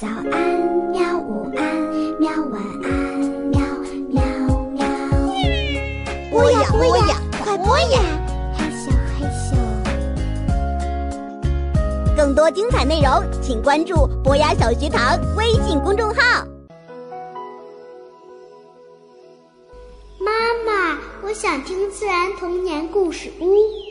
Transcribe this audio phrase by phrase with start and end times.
[0.00, 0.22] 早安，
[0.92, 1.18] 喵！
[1.18, 1.74] 午安，
[2.20, 2.30] 喵！
[2.52, 3.18] 晚安，
[3.50, 3.60] 喵
[4.12, 4.22] 喵
[4.70, 4.86] 喵。
[6.30, 7.98] 播呀播呀，快播呀！
[8.56, 9.56] 害羞害羞。
[12.16, 13.10] 更多精彩内容，
[13.42, 16.46] 请关注博雅小学堂微信公众号。
[20.20, 20.30] 妈
[20.64, 23.87] 妈，我想听自然童年故事屋。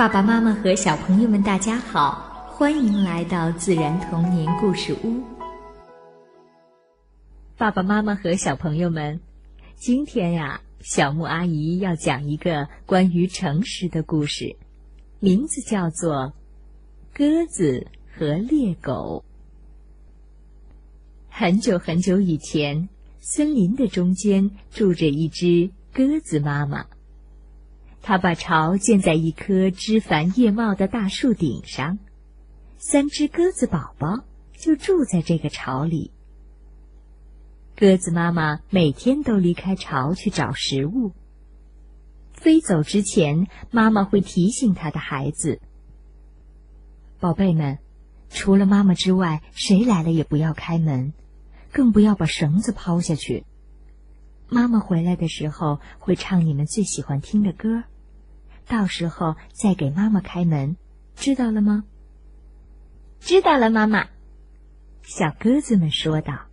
[0.00, 5.22] 爸爸妈妈和小朋友们，大家好，欢迎来到自然童年故事屋。
[7.58, 9.20] 爸爸妈妈和小朋友们，
[9.76, 14.56] 今天呀，小木阿姨要讲一个关于诚实的故事，
[15.18, 16.14] 名字叫做
[17.12, 17.86] 《鸽子
[18.16, 19.22] 和猎狗》。
[21.28, 26.86] 很久很久以前，森林的中间住着一只鸽子妈妈。
[28.02, 31.98] 他把巢建在一棵枝繁叶茂的大树顶上，
[32.78, 34.24] 三只鸽子宝宝
[34.56, 36.10] 就住在这个巢里。
[37.76, 41.12] 鸽子妈妈每天都离开巢去找食物。
[42.32, 45.60] 飞走之前，妈妈会提醒她的孩子
[47.20, 47.78] ：“宝贝们，
[48.30, 51.12] 除了妈妈之外，谁来了也不要开门，
[51.70, 53.44] 更不要把绳子抛下去。
[54.48, 57.84] 妈妈回来的时候会唱你们最喜欢听的歌。”
[58.70, 60.76] 到时候再给妈妈开门，
[61.16, 61.82] 知道了吗？
[63.18, 64.06] 知道了，妈妈。
[65.02, 66.46] 小鸽子们说道。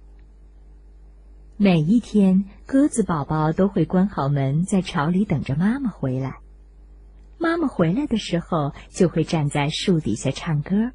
[1.58, 6.40] 每一天，鸽子宝宝都会关好门，在巢里等着妈妈回来。
[7.38, 10.92] 妈妈回来的时候，就会站在树底下唱歌。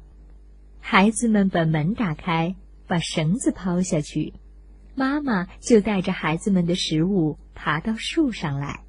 [0.81, 4.33] 孩子们把门打开，把绳子抛下去，
[4.93, 8.83] 妈妈就带着孩子们的食物爬到树上来。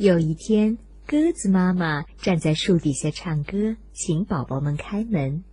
[0.00, 5.44] 有一天，鸽子妈妈站在树底下唱歌，请宝宝们开门。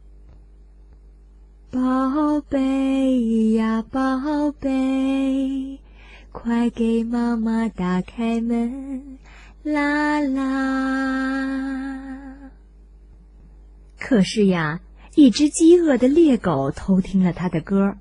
[1.70, 5.80] 宝贝呀，宝贝，
[6.32, 9.18] 快给妈妈打开门！
[9.64, 10.54] 啦啦。
[14.00, 14.80] 可是呀，
[15.16, 17.98] 一只饥饿的猎狗偷听了他的歌，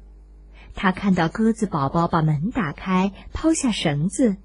[0.77, 4.37] 他看到鸽子宝宝把门打开，抛下绳子。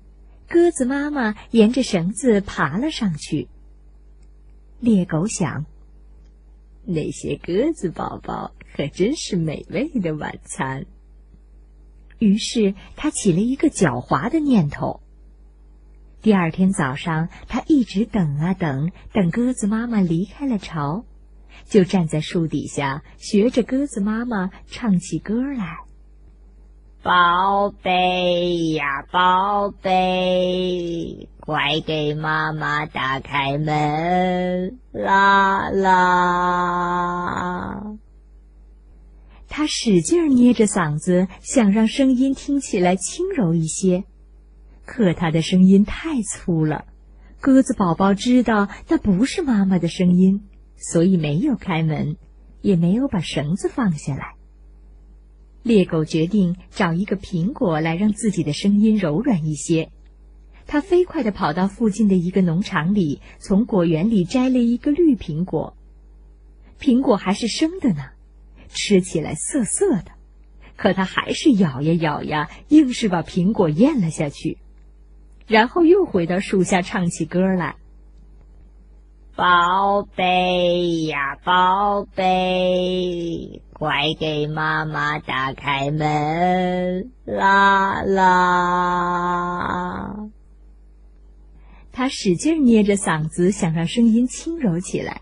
[0.52, 3.48] 鸽子妈妈沿着绳子爬了上去。
[4.82, 5.66] 猎狗想：
[6.84, 10.86] 那些鸽子宝宝可真是美味的晚餐。
[12.20, 15.00] 于是他起了一个狡猾的念头。
[16.22, 21.06] 第二天早上，他一直等啊等，等鸽子妈妈离开了巢，
[21.64, 25.86] 就站在树底下，学着鸽子妈妈唱起歌来。
[27.04, 34.78] 宝贝呀，宝贝，快给妈妈打开门！
[34.92, 36.38] 啦啦。
[39.50, 44.04] 他使劲捏着嗓子，想让声音听起来轻柔一些，
[44.86, 46.86] 可他的声音太粗了。
[47.40, 50.48] 鸽子宝宝知道那不是妈妈的声音，
[50.78, 52.18] 所以没有开门，
[52.62, 54.36] 也没有把绳子放下来。
[55.64, 59.92] 猎狗决定找一个苹果来让自己的声音柔软一些。
[60.68, 65.76] 它飞快地跑到附近的一个农场里，从果园里摘了一个绿苹果。
[66.80, 68.12] 苹果还是生的呢，
[68.70, 70.12] 吃起来涩涩的，
[70.78, 74.58] 可它还是咬呀咬呀，硬是把苹果咽了下去。
[75.48, 77.76] 然后又回到树下唱起歌来
[79.36, 87.10] ：“宝贝呀，宝贝。”快给妈妈打开门！
[87.26, 88.70] 啦啦。
[91.92, 95.22] 他使劲捏着嗓子，想让声音轻柔起来，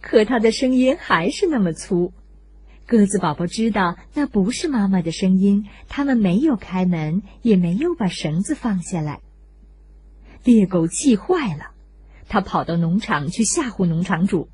[0.00, 2.12] 可他的声音还是那么粗。
[2.86, 9.18] 鸽子宝宝知道那不是妈妈的声音，他们没有开门，也没有把绳子放下来。
[10.44, 11.72] 猎狗气坏了，
[12.28, 14.48] 他跑到农场去吓唬农场主。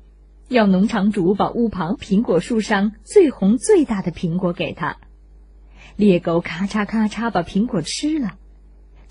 [0.47, 4.97] 要农场主把屋旁苹果树上最红最大的苹果给他。
[5.95, 8.37] 猎狗咔嚓咔嚓把苹果吃了，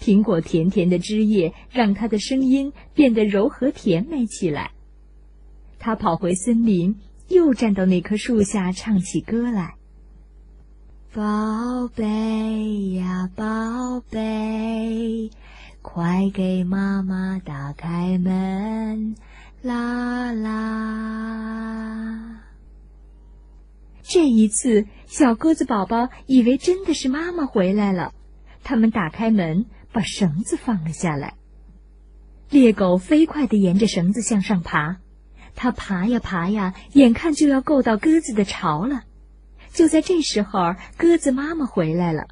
[0.00, 4.70] 苹果甜甜的汁液让他的声音变得柔和甜美起来。
[5.81, 9.75] 他跑回森林，又站到那棵树下唱起歌来
[11.12, 15.31] ：“宝贝呀，宝贝，
[15.94, 19.14] 快给妈妈打开门。”
[19.62, 20.50] 啦啦！
[24.02, 28.12] 这一次，小鸽子宝宝以为真的是妈妈回来了。
[28.64, 31.35] 他们打开门，把绳子放了下来。
[32.50, 34.97] 猎狗飞快地沿着绳子向上爬，
[35.55, 39.05] 它爬呀爬呀，眼看就要够到鸽子的巢了。
[39.73, 42.26] 就在这时候，鸽子妈妈回来了，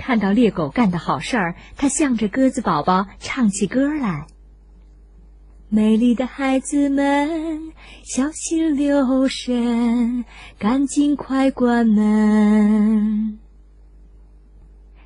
[0.00, 4.26] 看到猎狗干的好事儿，它向着鸽子宝宝唱起歌来。
[5.68, 7.70] 美丽的孩子们，
[8.02, 10.24] 小心留神，
[10.58, 13.38] 赶紧快关门。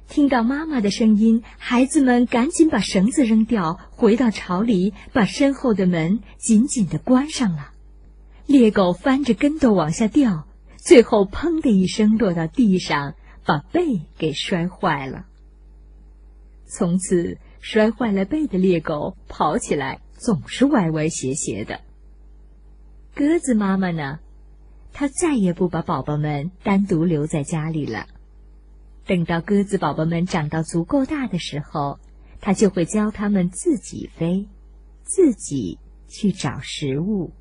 [0.09, 7.73] 听到妈妈的声音，孩子们赶紧把绳子扔掉，回到巢里，把身后的门紧紧的关上了。
[8.47, 13.15] 猎狗翻着跟斗往下掉，最后砰的一声落到地上，
[13.45, 15.27] 把背给摔坏了。
[16.67, 20.01] 从此，摔坏了背的猎狗跑起来。
[20.17, 21.81] 总是歪歪斜斜的。
[23.15, 24.21] 鸽子妈妈呢？
[24.95, 28.07] 它再也不把宝宝们单独留在家里了。
[29.05, 31.99] 等到鸽子宝宝们长到足够大的时候，
[32.41, 34.49] 它就会教它们自己飞，
[35.03, 37.33] 自己去找食物。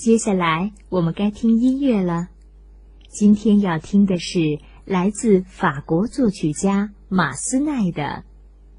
[0.00, 2.30] 接下来我们该听音乐了。
[3.10, 6.94] 今天要听的是来自法国作曲家。
[7.10, 8.02] 马斯奈的《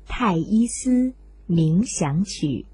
[0.08, 1.14] 泰伊斯
[1.48, 2.66] 冥想曲》。